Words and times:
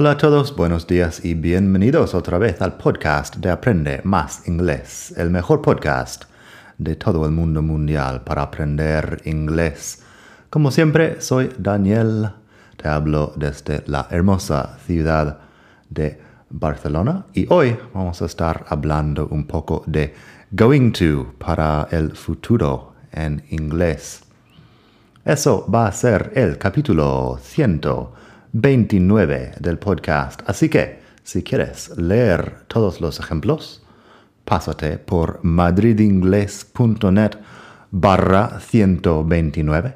Hola 0.00 0.12
a 0.12 0.16
todos, 0.16 0.54
buenos 0.54 0.86
días 0.86 1.24
y 1.24 1.34
bienvenidos 1.34 2.14
otra 2.14 2.38
vez 2.38 2.62
al 2.62 2.76
podcast 2.76 3.34
de 3.34 3.50
Aprende 3.50 4.00
Más 4.04 4.46
Inglés, 4.46 5.12
el 5.16 5.28
mejor 5.28 5.60
podcast 5.60 6.26
de 6.78 6.94
todo 6.94 7.26
el 7.26 7.32
mundo 7.32 7.62
mundial 7.62 8.22
para 8.22 8.42
aprender 8.42 9.20
inglés. 9.24 10.04
Como 10.50 10.70
siempre, 10.70 11.20
soy 11.20 11.50
Daniel, 11.58 12.30
te 12.76 12.86
hablo 12.86 13.32
desde 13.34 13.82
la 13.88 14.06
hermosa 14.12 14.78
ciudad 14.86 15.40
de 15.90 16.20
Barcelona 16.48 17.26
y 17.34 17.52
hoy 17.52 17.76
vamos 17.92 18.22
a 18.22 18.26
estar 18.26 18.66
hablando 18.68 19.26
un 19.26 19.48
poco 19.48 19.82
de 19.88 20.14
going 20.52 20.92
to 20.92 21.34
para 21.38 21.88
el 21.90 22.12
futuro 22.12 22.92
en 23.10 23.42
inglés. 23.50 24.22
Eso 25.24 25.66
va 25.68 25.88
a 25.88 25.92
ser 25.92 26.30
el 26.36 26.56
capítulo 26.56 27.36
100 27.42 27.80
29 28.52 29.52
del 29.60 29.78
podcast. 29.78 30.42
Así 30.46 30.68
que, 30.68 31.00
si 31.22 31.42
quieres 31.42 31.96
leer 31.96 32.64
todos 32.68 33.00
los 33.00 33.20
ejemplos, 33.20 33.82
pásate 34.44 34.98
por 34.98 35.40
madridingles.net 35.42 37.32
barra 37.90 38.60
129 38.60 39.94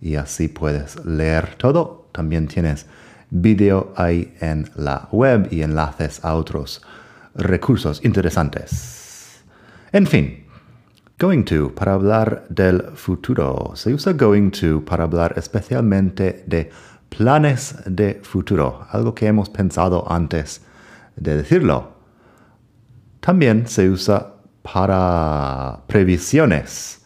y 0.00 0.16
así 0.16 0.48
puedes 0.48 1.04
leer 1.04 1.54
todo. 1.56 2.08
También 2.12 2.48
tienes 2.48 2.86
vídeo 3.30 3.92
ahí 3.96 4.34
en 4.40 4.70
la 4.76 5.08
web 5.12 5.48
y 5.50 5.62
enlaces 5.62 6.24
a 6.24 6.34
otros 6.34 6.82
recursos 7.34 8.04
interesantes. 8.04 9.42
En 9.92 10.06
fin, 10.06 10.44
going 11.18 11.44
to 11.44 11.74
para 11.74 11.94
hablar 11.94 12.46
del 12.48 12.82
futuro. 12.94 13.72
Se 13.74 13.92
usa 13.92 14.12
going 14.12 14.50
to 14.50 14.84
para 14.84 15.04
hablar 15.04 15.34
especialmente 15.36 16.44
de 16.46 16.70
planes 17.08 17.76
de 17.86 18.20
futuro, 18.22 18.86
algo 18.90 19.14
que 19.14 19.26
hemos 19.26 19.48
pensado 19.48 20.10
antes 20.10 20.62
de 21.16 21.36
decirlo. 21.36 21.92
También 23.20 23.66
se 23.66 23.88
usa 23.88 24.34
para 24.62 25.80
previsiones, 25.86 27.02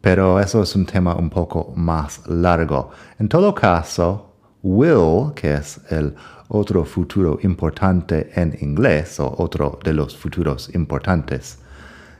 pero 0.00 0.40
eso 0.40 0.62
es 0.62 0.74
un 0.76 0.86
tema 0.86 1.14
un 1.14 1.30
poco 1.30 1.72
más 1.76 2.26
largo. 2.26 2.90
En 3.18 3.28
todo 3.28 3.54
caso, 3.54 4.36
will, 4.62 5.32
que 5.34 5.54
es 5.54 5.80
el 5.90 6.14
otro 6.48 6.84
futuro 6.84 7.38
importante 7.42 8.30
en 8.34 8.56
inglés, 8.60 9.20
o 9.20 9.34
otro 9.38 9.78
de 9.84 9.94
los 9.94 10.16
futuros 10.16 10.74
importantes 10.74 11.58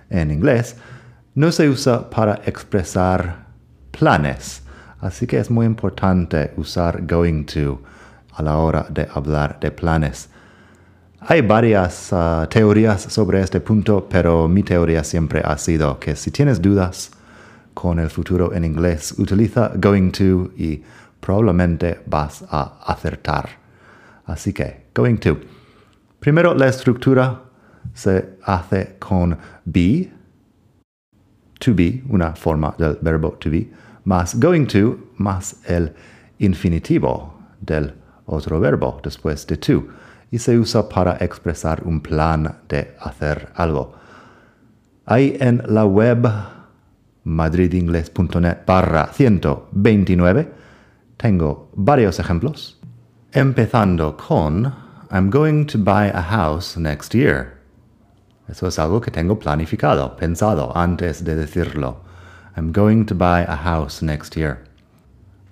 en 0.08 0.30
inglés, 0.30 0.76
no 1.34 1.52
se 1.52 1.68
usa 1.68 2.10
para 2.10 2.40
expresar 2.44 3.46
planes 3.90 4.62
Así 5.00 5.26
que 5.26 5.38
es 5.38 5.50
muy 5.50 5.66
importante 5.66 6.52
usar 6.56 7.06
going 7.06 7.44
to 7.44 7.80
a 8.34 8.42
la 8.42 8.58
hora 8.58 8.86
de 8.90 9.08
hablar 9.14 9.58
de 9.60 9.70
planes. 9.70 10.28
Hay 11.20 11.40
varias 11.42 12.12
uh, 12.12 12.46
teorías 12.48 13.02
sobre 13.02 13.40
este 13.40 13.60
punto, 13.60 14.06
pero 14.08 14.48
mi 14.48 14.62
teoría 14.62 15.02
siempre 15.04 15.42
ha 15.44 15.56
sido 15.58 15.98
que 15.98 16.16
si 16.16 16.30
tienes 16.30 16.60
dudas 16.60 17.10
con 17.74 17.98
el 17.98 18.10
futuro 18.10 18.52
en 18.52 18.64
inglés, 18.64 19.14
utiliza 19.18 19.72
going 19.76 20.10
to 20.10 20.50
y 20.56 20.82
probablemente 21.20 22.00
vas 22.06 22.44
a 22.50 22.80
acertar. 22.86 23.48
Así 24.26 24.52
que, 24.52 24.86
going 24.94 25.16
to. 25.16 25.38
Primero, 26.20 26.54
la 26.54 26.68
estructura 26.68 27.42
se 27.94 28.36
hace 28.42 28.96
con 28.98 29.36
be, 29.64 30.10
to 31.58 31.74
be, 31.74 32.02
una 32.08 32.34
forma 32.34 32.74
del 32.78 32.98
verbo 33.00 33.32
to 33.32 33.50
be 33.50 33.68
más 34.04 34.38
going 34.38 34.66
to 34.66 34.98
más 35.16 35.56
el 35.66 35.92
infinitivo 36.38 37.34
del 37.60 37.94
otro 38.26 38.60
verbo 38.60 39.00
después 39.02 39.46
de 39.46 39.56
to 39.56 39.84
y 40.30 40.38
se 40.38 40.58
usa 40.58 40.88
para 40.88 41.16
expresar 41.20 41.82
un 41.84 42.00
plan 42.00 42.60
de 42.68 42.94
hacer 43.00 43.50
algo. 43.54 43.94
Ahí 45.06 45.36
en 45.40 45.62
la 45.66 45.84
web 45.84 46.28
madridingles.net 47.24 48.58
barra 48.66 49.08
129 49.12 50.52
tengo 51.16 51.70
varios 51.74 52.18
ejemplos, 52.18 52.80
empezando 53.32 54.16
con 54.16 54.72
I'm 55.10 55.28
going 55.28 55.66
to 55.66 55.78
buy 55.78 56.08
a 56.14 56.22
house 56.22 56.76
next 56.76 57.12
year. 57.12 57.58
Eso 58.48 58.68
es 58.68 58.78
algo 58.78 59.00
que 59.00 59.10
tengo 59.10 59.38
planificado, 59.38 60.16
pensado 60.16 60.72
antes 60.76 61.24
de 61.24 61.34
decirlo. 61.34 62.09
I'm 62.56 62.72
going 62.72 63.06
to 63.06 63.14
buy 63.14 63.42
a 63.42 63.56
house 63.56 64.02
next 64.02 64.36
year. 64.36 64.64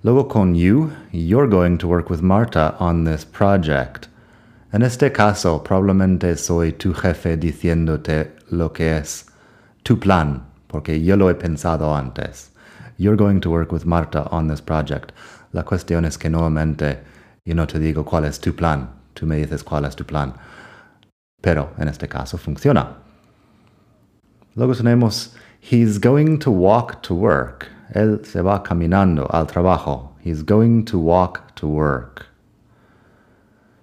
Luego 0.03 0.25
con 0.25 0.55
you, 0.55 0.93
you're 1.13 1.47
going 1.47 1.79
to 1.79 1.89
work 1.89 2.11
with 2.11 2.23
Marta 2.23 2.75
on 2.79 3.05
this 3.05 3.25
project. 3.25 4.09
En 4.73 4.83
este 4.83 5.13
caso, 5.13 5.61
probablemente 5.61 6.37
soy 6.37 6.73
tu 6.73 6.93
jefe 6.93 7.37
diciéndote 7.37 8.31
lo 8.51 8.69
que 8.71 8.97
es 8.97 9.25
tu 9.85 9.97
plan, 9.97 10.45
porque 10.69 10.99
yo 10.99 11.17
lo 11.17 11.29
he 11.29 11.35
pensado 11.35 11.95
antes. 11.97 12.51
You're 12.97 13.17
going 13.17 13.41
to 13.41 13.51
work 13.51 13.73
with 13.73 13.87
Marta 13.87 14.29
on 14.31 14.49
this 14.49 14.61
project. 14.61 15.13
La 15.53 15.63
cuestión 15.63 16.05
es 16.05 16.19
que 16.19 16.29
nuevamente 16.29 16.99
yo 17.45 17.55
no 17.55 17.67
te 17.67 17.79
digo 17.79 18.05
cuál 18.05 18.25
es 18.25 18.39
tu 18.39 18.53
plan, 18.53 18.91
tú 19.15 19.25
me 19.25 19.37
dices 19.37 19.63
cuál 19.63 19.85
es 19.85 19.95
tu 19.97 20.05
plan. 20.05 20.35
Pero 21.41 21.71
en 21.79 21.89
este 21.89 22.09
caso 22.09 22.37
funciona. 22.37 22.97
Luego 24.55 24.75
tenemos 24.75 25.35
He's 25.61 25.99
going 25.99 26.39
to 26.41 26.51
walk 26.51 27.03
to 27.03 27.15
work. 27.15 27.69
Él 27.95 28.25
se 28.25 28.41
va 28.41 28.61
caminando 28.61 29.29
al 29.33 29.47
trabajo. 29.47 30.11
He's 30.21 30.43
going 30.43 30.85
to 30.87 30.99
walk 30.99 31.55
to 31.57 31.67
work. 31.67 32.27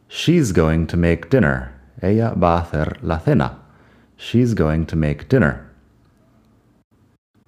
She's 0.07 0.51
going 0.51 0.87
to 0.87 0.97
make 0.97 1.29
dinner. 1.29 1.71
Ella 2.01 2.33
va 2.35 2.57
a 2.57 2.61
hacer 2.61 2.97
la 3.01 3.17
cena. 3.17 3.59
She's 4.17 4.53
going 4.53 4.85
to 4.87 4.95
make 4.95 5.27
dinner. 5.27 5.69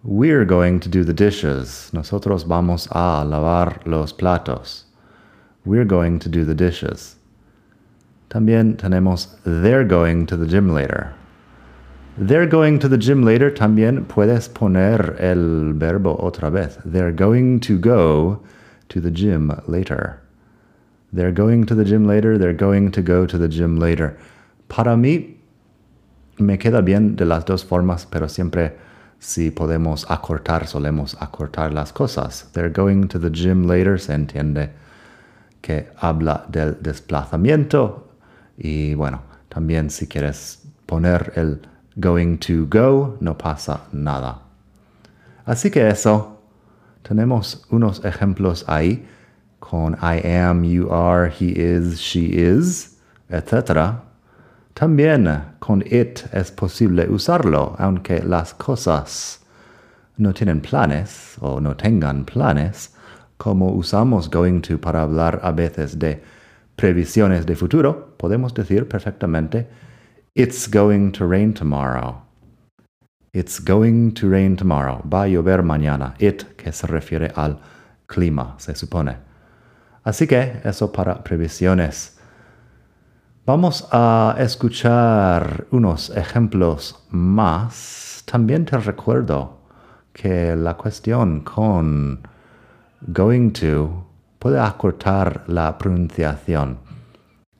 We're 0.03 0.45
going 0.45 0.79
to 0.81 0.89
do 0.89 1.03
the 1.03 1.13
dishes. 1.13 1.91
Nosotros 1.94 2.44
vamos 2.44 2.88
a 2.88 3.25
lavar 3.25 3.85
los 3.85 4.13
platos. 4.13 4.83
We're 5.65 5.85
going 5.85 6.19
to 6.19 6.29
do 6.29 6.45
the 6.45 6.56
dishes. 6.56 7.15
También 8.29 8.77
tenemos 8.77 9.35
they're 9.44 9.85
going 9.85 10.25
to 10.27 10.38
the 10.38 10.45
gym 10.45 10.74
later. 10.74 11.13
They're 12.19 12.47
going 12.47 12.79
to 12.79 12.89
the 12.89 12.97
gym 12.97 13.21
later. 13.23 13.51
También 13.51 14.05
puedes 14.07 14.49
poner 14.49 15.15
el 15.19 15.73
verbo 15.73 16.17
otra 16.19 16.51
vez. 16.51 16.79
They're 16.83 17.11
going 17.11 17.59
to 17.61 17.77
go 17.77 18.41
to 18.89 18.99
the 18.99 19.11
gym 19.11 19.51
later. 19.67 20.19
They're 21.13 21.31
going 21.31 21.67
to 21.67 21.75
the 21.75 21.85
gym 21.85 22.07
later. 22.07 22.39
They're 22.39 22.53
going 22.53 22.91
to 22.93 23.03
go 23.03 23.27
to 23.27 23.37
the 23.37 23.47
gym 23.47 23.77
later. 23.77 24.17
Para 24.67 24.97
mí 24.97 25.35
me 26.39 26.57
queda 26.57 26.83
bien 26.83 27.15
de 27.15 27.25
las 27.25 27.45
dos 27.45 27.63
formas, 27.63 28.07
pero 28.07 28.27
siempre 28.27 28.73
si 29.19 29.51
podemos 29.51 30.05
acortar, 30.09 30.65
solemos 30.65 31.15
acortar 31.19 31.71
las 31.71 31.93
cosas. 31.93 32.51
They're 32.53 32.71
going 32.71 33.09
to 33.09 33.19
the 33.19 33.29
gym 33.29 33.67
later 33.67 33.99
se 33.99 34.13
entiende 34.13 34.71
que 35.61 35.87
habla 35.99 36.45
del 36.49 36.77
desplazamiento 36.81 38.07
y 38.57 38.95
bueno, 38.95 39.21
también 39.49 39.89
si 39.91 40.07
quieres 40.07 40.63
poner 40.85 41.33
el 41.35 41.61
going 41.99 42.38
to 42.38 42.65
go, 42.67 43.17
no 43.19 43.38
pasa 43.38 43.81
nada. 43.91 44.41
Así 45.45 45.71
que 45.71 45.88
eso, 45.88 46.39
tenemos 47.03 47.65
unos 47.71 48.03
ejemplos 48.03 48.65
ahí 48.67 49.05
con 49.59 49.95
I 50.01 50.21
am, 50.25 50.63
you 50.63 50.89
are, 50.91 51.29
he 51.29 51.49
is, 51.49 51.99
she 51.99 52.25
is, 52.25 52.97
etc. 53.29 54.01
También 54.73 55.55
con 55.59 55.81
it 55.85 56.25
es 56.33 56.51
posible 56.51 57.07
usarlo, 57.09 57.75
aunque 57.79 58.21
las 58.21 58.53
cosas 58.53 59.39
no 60.17 60.33
tienen 60.33 60.61
planes 60.61 61.38
o 61.39 61.59
no 61.59 61.75
tengan 61.75 62.25
planes, 62.25 62.93
como 63.38 63.71
usamos 63.71 64.29
going 64.29 64.61
to 64.61 64.77
para 64.79 65.01
hablar 65.01 65.39
a 65.43 65.51
veces 65.51 65.97
de 65.97 66.21
previsiones 66.75 67.45
de 67.45 67.55
futuro, 67.55 68.15
podemos 68.17 68.53
decir 68.53 68.88
perfectamente, 68.88 69.67
It's 70.38 70.68
going 70.68 71.13
to 71.13 71.25
rain 71.25 71.51
tomorrow. 71.51 72.22
It's 73.34 73.57
going 73.57 74.13
to 74.13 74.30
rain 74.30 74.56
tomorrow. 74.56 75.01
Va 75.04 75.24
a 75.24 75.28
llover 75.28 75.63
mañana. 75.63 76.13
It, 76.19 76.56
que 76.56 76.72
se 76.72 76.86
refiere 76.86 77.31
al 77.36 77.60
clima, 78.06 78.54
se 78.60 78.75
supone. 78.75 79.18
Así 80.06 80.28
que 80.28 80.62
eso 80.63 80.92
para 80.92 81.24
previsiones. 81.24 82.19
Vamos 83.48 83.88
a 83.92 84.36
escuchar 84.38 85.66
unos 85.72 86.12
ejemplos 86.12 87.04
más. 87.10 88.22
También 88.28 88.66
te 88.66 88.78
recuerdo 88.78 89.57
que 90.13 90.56
la 90.56 90.75
cuestión 90.75 91.39
con 91.39 92.22
going 93.12 93.50
to 93.54 94.06
puede 94.38 94.60
acortar 94.60 95.45
la 95.48 95.75
pronunciación. 95.80 96.78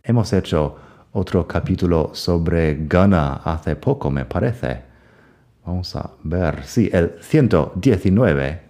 Hemos 0.04 0.32
hecho 0.32 0.78
otro 1.18 1.48
capítulo 1.48 2.12
sobre 2.14 2.86
gana 2.86 3.42
hace 3.44 3.76
poco, 3.76 4.12
me 4.12 4.26
parece. 4.26 4.82
Vamos 5.66 5.96
a 5.96 6.12
ver. 6.24 6.64
Sí, 6.64 6.92
el 6.94 7.16
119, 7.20 8.62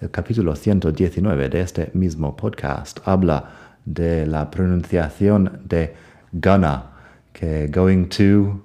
el 0.00 0.10
capítulo 0.10 0.56
119 0.56 1.48
de 1.50 1.60
este 1.60 1.90
mismo 1.92 2.34
podcast 2.34 3.06
habla 3.06 3.50
de 3.84 4.26
la 4.26 4.50
pronunciación 4.50 5.60
de 5.66 5.94
gana, 6.32 6.86
que 7.34 7.68
going 7.68 8.06
to 8.06 8.62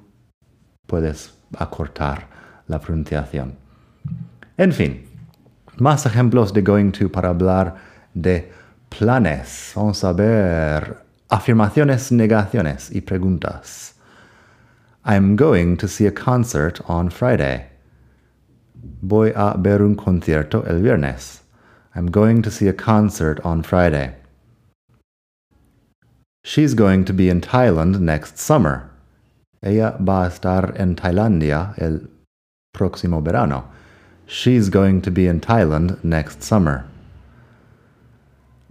puedes 0.88 1.34
acortar 1.58 2.28
la 2.68 2.80
pronunciación. 2.80 3.56
En 4.58 4.72
fin, 4.72 5.08
más 5.78 6.06
ejemplos 6.06 6.54
de 6.54 6.62
going 6.62 6.92
to 6.92 7.12
para 7.12 7.30
hablar 7.30 7.76
de 8.14 8.50
planes. 8.88 9.74
Vamos 9.76 10.02
a 10.06 10.14
ver 10.14 11.05
afirmaciones, 11.36 12.12
negaciones 12.12 12.96
y 12.96 13.02
preguntas. 13.02 13.94
I'm 15.04 15.36
going 15.36 15.76
to 15.78 15.88
see 15.88 16.06
a 16.06 16.12
concert 16.12 16.80
on 16.90 17.10
Friday. 17.10 17.68
Voy 19.04 19.34
a 19.36 19.58
ver 19.58 19.82
un 19.82 19.96
concierto 19.96 20.66
el 20.66 20.82
viernes. 20.82 21.42
I'm 21.94 22.10
going 22.10 22.42
to 22.42 22.50
see 22.50 22.70
a 22.70 22.74
concert 22.74 23.42
on 23.44 23.64
Friday. 23.64 24.16
She's 26.46 26.74
going 26.74 27.04
to 27.06 27.14
be 27.14 27.30
in 27.30 27.42
Thailand 27.42 28.00
next 28.00 28.38
summer. 28.38 28.90
Ella 29.62 29.98
va 30.00 30.24
a 30.24 30.30
estar 30.30 30.80
en 30.80 30.96
Tailandia 30.96 31.74
el 31.78 32.08
próximo 32.74 33.22
verano. 33.22 33.66
She's 34.26 34.70
going 34.70 35.02
to 35.02 35.12
be 35.12 35.28
in 35.28 35.42
Thailand 35.42 36.02
next 36.02 36.44
summer. 36.44 36.86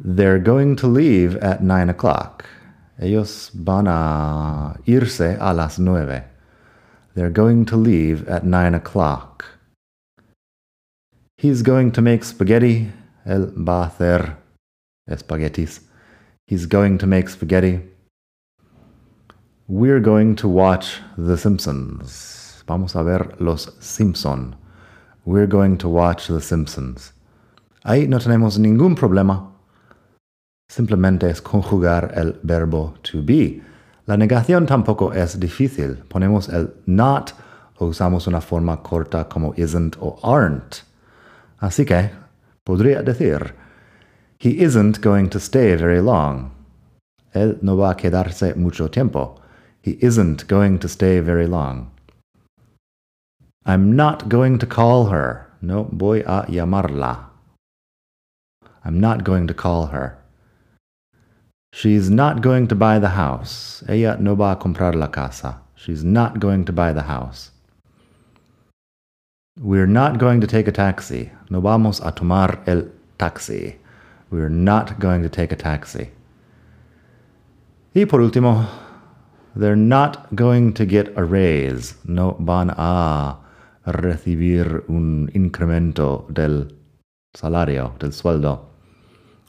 They're 0.06 0.38
going 0.38 0.76
to 0.76 0.86
leave 0.86 1.34
at 1.36 1.62
nine 1.62 1.88
o'clock. 1.88 2.44
Ellos 3.00 3.48
van 3.54 3.86
a 3.86 4.76
irse 4.86 5.38
a 5.40 5.54
las 5.54 5.78
nueve. 5.78 6.24
They're 7.14 7.30
going 7.30 7.64
to 7.66 7.76
leave 7.78 8.28
at 8.28 8.44
nine 8.44 8.74
o'clock. 8.74 9.46
He's 11.38 11.62
going 11.62 11.90
to 11.92 12.02
make 12.02 12.22
spaghetti. 12.22 12.92
Él 13.24 13.50
va 13.56 13.84
a 13.84 13.86
hacer 13.86 14.36
espaguetis. 15.08 15.80
He's 16.46 16.66
going 16.66 16.98
to 16.98 17.06
make 17.06 17.30
spaghetti. 17.30 17.80
We're 19.68 20.00
going 20.00 20.36
to 20.36 20.48
watch 20.48 21.00
The 21.16 21.38
Simpsons. 21.38 22.62
Vamos 22.68 22.94
a 22.94 23.02
ver 23.02 23.34
Los 23.40 23.70
Simpson. 23.80 24.54
We're 25.24 25.46
going 25.46 25.78
to 25.78 25.88
watch 25.88 26.26
The 26.26 26.42
Simpsons. 26.42 27.14
Ahí 27.86 28.06
no 28.06 28.18
tenemos 28.18 28.58
ningún 28.58 28.94
problema 28.94 29.53
Simplemente 30.68 31.28
es 31.28 31.40
conjugar 31.40 32.12
el 32.14 32.38
verbo 32.42 32.94
to 33.02 33.22
be. 33.22 33.62
La 34.06 34.16
negación 34.16 34.66
tampoco 34.66 35.12
es 35.12 35.38
difícil. 35.38 36.02
Ponemos 36.08 36.48
el 36.48 36.74
not 36.86 37.32
o 37.78 37.86
usamos 37.86 38.26
una 38.26 38.40
forma 38.40 38.82
corta 38.82 39.28
como 39.28 39.54
isn't 39.56 39.96
o 40.00 40.18
aren't. 40.22 40.82
Así 41.60 41.84
que 41.84 42.10
podría 42.64 43.02
decir, 43.02 43.54
He 44.38 44.62
isn't 44.62 45.00
going 45.00 45.30
to 45.30 45.40
stay 45.40 45.74
very 45.74 46.00
long. 46.00 46.50
Él 47.34 47.58
no 47.62 47.76
va 47.76 47.90
a 47.90 47.94
quedarse 47.94 48.54
mucho 48.56 48.88
tiempo. 48.88 49.40
He 49.80 49.92
isn't 50.00 50.46
going 50.48 50.78
to 50.80 50.88
stay 50.88 51.20
very 51.20 51.46
long. 51.46 51.90
I'm 53.64 53.96
not 53.96 54.28
going 54.28 54.58
to 54.58 54.66
call 54.66 55.06
her. 55.06 55.46
No 55.62 55.84
voy 55.84 56.20
a 56.26 56.44
llamarla. 56.48 57.24
I'm 58.84 59.00
not 59.00 59.24
going 59.24 59.46
to 59.46 59.54
call 59.54 59.86
her. 59.86 60.18
She's 61.76 62.08
not 62.08 62.40
going 62.40 62.68
to 62.68 62.76
buy 62.76 63.00
the 63.00 63.08
house. 63.08 63.82
Ella 63.88 64.16
no 64.20 64.36
va 64.36 64.52
a 64.52 64.56
comprar 64.56 64.94
la 64.94 65.08
casa. 65.08 65.58
She's 65.74 66.04
not 66.04 66.38
going 66.38 66.64
to 66.66 66.72
buy 66.72 66.92
the 66.92 67.02
house. 67.02 67.50
We're 69.60 69.88
not 69.88 70.18
going 70.18 70.40
to 70.40 70.46
take 70.46 70.68
a 70.68 70.72
taxi. 70.72 71.32
No 71.50 71.60
vamos 71.60 71.98
a 71.98 72.12
tomar 72.12 72.62
el 72.68 72.84
taxi. 73.18 73.74
We're 74.30 74.48
not 74.48 75.00
going 75.00 75.24
to 75.24 75.28
take 75.28 75.50
a 75.50 75.56
taxi. 75.56 76.10
Y 77.92 78.04
por 78.04 78.20
último, 78.20 78.68
they're 79.56 79.74
not 79.74 80.32
going 80.36 80.74
to 80.74 80.86
get 80.86 81.12
a 81.16 81.24
raise. 81.24 81.96
No 82.04 82.36
van 82.38 82.70
a 82.70 83.36
recibir 83.84 84.84
un 84.88 85.28
incremento 85.34 86.32
del 86.32 86.68
salario, 87.34 87.98
del 87.98 88.12
sueldo. 88.12 88.73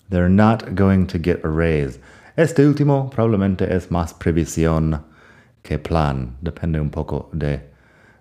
They're 0.09 0.29
not 0.29 0.75
going 0.75 1.07
to 1.07 1.17
get 1.17 1.43
a 1.43 1.49
raise. 1.49 1.99
Este 2.37 2.65
último 2.65 3.09
probablemente 3.09 3.73
es 3.73 3.89
más 3.89 4.13
previsión 4.13 5.03
que 5.63 5.79
plan, 5.79 6.37
depende 6.41 6.79
un 6.79 6.89
poco 6.89 7.29
de, 7.33 7.71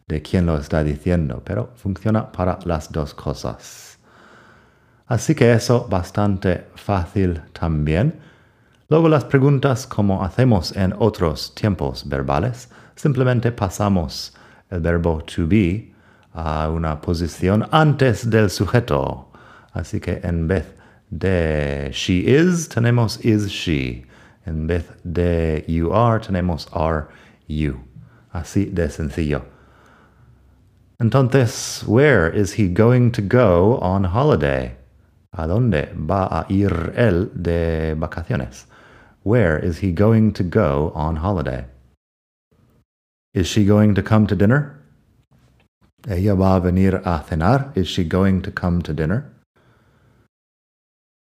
de 0.08 0.22
quién 0.22 0.46
lo 0.46 0.56
está 0.56 0.82
diciendo, 0.82 1.42
pero 1.44 1.72
funciona 1.76 2.32
para 2.32 2.58
las 2.64 2.90
dos 2.90 3.12
cosas. 3.12 3.98
Así 5.06 5.34
que 5.34 5.52
eso 5.52 5.86
bastante 5.90 6.66
fácil 6.76 7.42
también. 7.52 8.18
Luego 8.88 9.08
las 9.08 9.24
preguntas 9.24 9.86
como 9.86 10.24
hacemos 10.24 10.74
en 10.76 10.94
otros 10.98 11.54
tiempos 11.54 12.08
verbales, 12.08 12.70
simplemente 12.94 13.52
pasamos 13.52 14.34
el 14.70 14.80
verbo 14.80 15.22
to 15.22 15.46
be 15.46 15.92
a 16.32 16.68
una 16.70 17.00
posición 17.00 17.66
antes 17.70 18.30
del 18.30 18.48
sujeto. 18.48 19.30
Así 19.72 20.00
que 20.00 20.20
en 20.22 20.48
vez 20.48 20.74
de 21.18 21.90
she 21.92 22.26
is 22.26 22.68
tenemos 22.68 23.24
is 23.24 23.50
she. 23.50 24.04
En 24.46 24.66
vez 24.66 24.84
de 25.10 25.64
you 25.66 25.92
are 25.92 26.18
tenemos 26.20 26.66
are 26.72 27.08
you. 27.46 27.80
Así 28.34 28.72
de 28.74 28.88
sencillo. 28.88 29.44
Entonces, 31.00 31.86
where 31.86 32.28
is 32.28 32.54
he 32.54 32.68
going 32.68 33.10
to 33.12 33.20
go 33.20 33.78
on 33.78 34.04
holiday? 34.04 34.76
¿A 35.36 35.46
dónde 35.48 35.92
va 35.94 36.28
a 36.30 36.46
ir 36.48 36.70
él 36.96 37.30
de 37.42 37.94
vacaciones? 37.98 38.66
Where 39.24 39.58
is 39.58 39.78
he 39.78 39.90
going 39.90 40.32
to 40.34 40.44
go 40.44 40.92
on 40.94 41.16
holiday? 41.16 41.64
Is 43.32 43.48
she 43.48 43.64
going 43.64 43.94
to 43.96 44.02
come 44.02 44.26
to 44.28 44.36
dinner? 44.36 44.80
Ella 46.08 46.36
va 46.36 46.56
a 46.56 46.60
venir 46.60 47.02
a 47.04 47.24
cenar? 47.28 47.76
Is 47.76 47.88
she 47.88 48.04
going 48.04 48.42
to 48.42 48.52
come 48.52 48.80
to 48.82 48.92
dinner? 48.92 49.33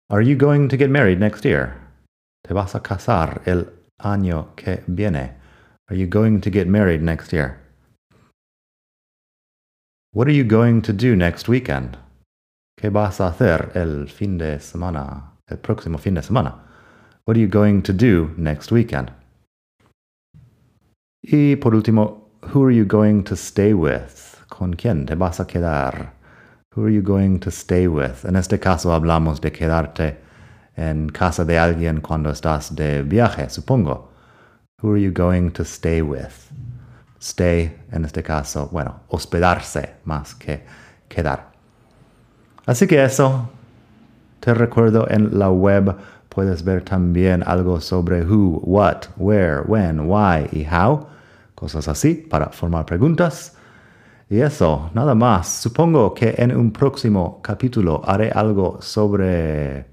Are 0.09 0.23
you 0.23 0.37
going 0.37 0.69
to 0.69 0.77
get 0.77 0.89
married 0.89 1.19
next 1.19 1.45
year? 1.45 1.75
Te 2.47 2.55
vas 2.55 2.77
a 2.77 2.81
casar 2.81 3.43
el 3.45 3.65
año 4.01 4.55
que 4.55 4.85
viene. 4.87 5.35
Are 5.91 5.97
you 5.97 6.07
going 6.07 6.41
to 6.43 6.49
get 6.49 6.69
married 6.69 7.03
next 7.03 7.33
year? 7.33 7.59
What 10.13 10.29
are 10.29 10.33
you 10.33 10.45
going 10.45 10.81
to 10.83 10.93
do 10.93 11.17
next 11.17 11.49
weekend? 11.49 11.99
¿Qué 12.79 12.89
vas 12.93 13.19
a 13.19 13.33
hacer 13.33 13.73
el 13.75 14.07
fin 14.07 14.39
de 14.39 14.61
semana? 14.61 15.33
El 15.51 15.57
próximo 15.57 15.99
fin 15.99 16.15
de 16.15 16.23
semana. 16.23 16.55
What 17.25 17.37
are 17.37 17.41
you 17.41 17.49
going 17.49 17.83
to 17.83 17.93
do 17.93 18.33
next 18.37 18.71
weekend? 18.71 19.11
Y 21.25 21.57
por 21.57 21.73
último, 21.75 22.29
who 22.43 22.63
are 22.65 22.71
you 22.71 22.85
going 22.85 23.25
to 23.25 23.35
stay 23.35 23.75
with? 23.75 24.37
¿Con 24.49 24.75
quién 24.75 25.05
te 25.05 25.17
vas 25.17 25.41
a 25.41 25.47
quedar? 25.47 26.16
Who 26.77 26.85
are 26.85 26.91
you 26.91 27.01
going 27.01 27.39
to 27.41 27.51
stay 27.51 27.89
with? 27.89 28.27
En 28.27 28.37
este 28.37 28.61
caso 28.61 28.93
hablamos 28.93 29.41
de 29.41 29.51
quedarte 29.51 30.19
en 30.77 31.09
casa 31.09 31.43
de 31.43 31.59
alguien 31.59 32.03
cuando 32.03 32.29
estás 32.29 32.75
de 32.77 33.03
viaje, 33.03 33.49
supongo. 33.49 34.11
Who 34.83 34.93
are 34.93 35.01
you 35.01 35.11
going 35.11 35.53
to 35.53 35.65
stay 35.65 36.03
with? 36.03 36.51
Stay, 37.19 37.75
en 37.91 38.05
este 38.05 38.23
caso, 38.23 38.69
bueno, 38.71 39.01
hospedarse 39.09 39.95
más 40.05 40.35
que 40.35 40.67
quedar. 41.09 41.51
Así 42.67 42.87
que 42.87 43.03
eso, 43.03 43.49
te 44.41 44.53
recuerdo 44.53 45.09
en 45.09 45.39
la 45.39 45.51
web 45.51 45.97
puedes 46.29 46.63
ver 46.63 46.83
también 46.83 47.43
algo 47.47 47.81
sobre 47.81 48.23
who, 48.23 48.61
what, 48.63 49.07
where, 49.17 49.63
when, 49.63 50.01
why 50.01 50.47
y 50.53 50.67
how, 50.67 51.07
cosas 51.55 51.89
así 51.89 52.17
para 52.17 52.51
formar 52.51 52.85
preguntas. 52.85 53.56
Y 54.29 54.41
eso, 54.41 54.91
nada 54.93 55.15
más. 55.15 55.49
Supongo 55.49 56.13
que 56.13 56.35
en 56.37 56.57
un 56.57 56.73
próximo 56.73 57.41
capítulo 57.43 58.03
haré 58.05 58.31
algo 58.31 58.79
sobre 58.81 59.87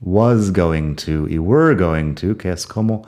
was 0.00 0.52
going 0.52 0.94
to 0.94 1.26
y 1.28 1.38
were 1.38 1.74
going 1.74 2.14
to, 2.14 2.36
que 2.36 2.52
es 2.52 2.66
como 2.66 3.02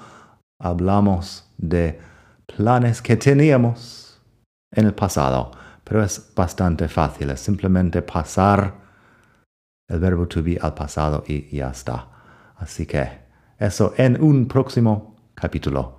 hablamos 0.61 1.45
de 1.59 2.01
planes 2.47 3.01
que 3.01 3.17
teníamos 3.17 4.21
en 4.73 4.87
el 4.87 4.95
pasado. 4.95 5.53
Pero 5.85 6.03
es 6.03 6.33
bastante 6.35 6.89
fácil, 6.89 7.31
es 7.31 7.41
simplemente 7.41 8.03
pasar 8.03 8.75
el 9.89 10.01
verbo 10.01 10.27
to 10.27 10.43
be 10.43 10.59
al 10.61 10.75
pasado 10.75 11.23
y 11.27 11.57
ya 11.57 11.71
está. 11.71 12.09
Así 12.57 12.85
que 12.85 13.09
eso 13.59 13.95
en 13.97 14.21
un 14.21 14.49
próximo 14.49 15.17
capítulo. 15.35 15.99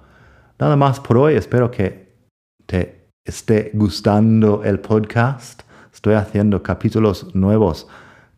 Nada 0.60 0.76
más 0.76 1.00
por 1.00 1.18
hoy, 1.18 1.36
espero 1.36 1.72
que 1.72 2.28
te 2.66 2.99
esté 3.30 3.72
gustando 3.74 4.64
el 4.64 4.80
podcast. 4.80 5.62
Estoy 5.94 6.16
haciendo 6.16 6.62
capítulos 6.62 7.34
nuevos 7.36 7.88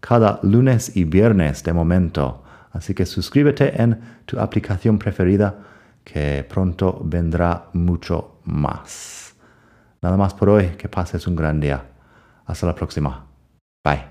cada 0.01 0.39
lunes 0.43 0.95
y 0.95 1.05
viernes 1.05 1.63
de 1.63 1.74
momento. 1.74 2.43
Así 2.71 2.93
que 2.93 3.05
suscríbete 3.05 3.81
en 3.81 4.00
tu 4.25 4.39
aplicación 4.39 5.00
preferida 5.00 5.55
que 6.03 6.45
pronto 6.48 7.01
vendrá 7.03 7.67
mucho 7.74 8.39
más. 8.45 9.36
Nada 10.01 10.17
más 10.17 10.33
por 10.33 10.50
hoy, 10.50 10.69
que 10.77 10.89
pases 10.89 11.25
un 11.27 11.36
gran 11.36 11.60
día. 11.60 11.83
Hasta 12.45 12.67
la 12.67 12.75
próxima. 12.75 13.27
Bye. 13.83 14.11